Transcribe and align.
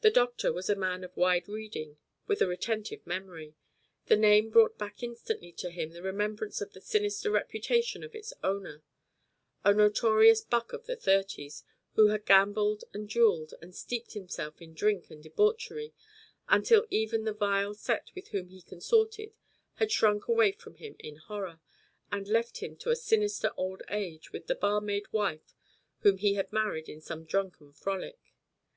The 0.00 0.10
doctor 0.10 0.52
was 0.52 0.68
a 0.68 0.74
man 0.74 1.04
of 1.04 1.16
wide 1.16 1.46
reading 1.48 1.96
with 2.26 2.42
a 2.42 2.48
retentive, 2.48 3.06
memory. 3.06 3.54
The 4.06 4.16
name 4.16 4.50
brought 4.50 4.76
back 4.78 5.00
instantly 5.00 5.52
to 5.52 5.70
him 5.70 5.90
the 5.92 6.02
remembrance 6.02 6.60
of 6.60 6.72
the 6.72 6.80
sinister 6.80 7.30
reputation 7.30 8.02
of 8.02 8.16
its 8.16 8.32
owner 8.42 8.82
a 9.64 9.72
notorious 9.72 10.40
buck 10.40 10.72
of 10.72 10.86
the 10.86 10.96
thirties 10.96 11.62
who 11.92 12.08
had 12.08 12.26
gambled 12.26 12.82
and 12.92 13.08
duelled 13.08 13.54
and 13.62 13.72
steeped 13.76 14.14
himself 14.14 14.60
in 14.60 14.74
drink 14.74 15.08
and 15.08 15.22
debauchery, 15.22 15.94
until 16.48 16.84
even 16.90 17.22
the 17.22 17.32
vile 17.32 17.74
set 17.74 18.10
with 18.16 18.30
whom 18.30 18.48
he 18.48 18.60
consorted 18.60 19.36
had 19.74 19.92
shrunk 19.92 20.26
away 20.26 20.50
from 20.50 20.74
him 20.78 20.96
in 20.98 21.14
horror, 21.14 21.60
and 22.10 22.26
left 22.26 22.58
him 22.58 22.74
to 22.78 22.90
a 22.90 22.96
sinister 22.96 23.52
old 23.56 23.82
age 23.88 24.32
with 24.32 24.48
the 24.48 24.56
barmaid 24.56 25.06
wife 25.12 25.54
whom 26.00 26.18
he 26.18 26.34
had 26.34 26.52
married 26.52 26.88
in 26.88 27.00
some 27.00 27.22
drunken 27.24 27.72
frolic. 27.72 28.18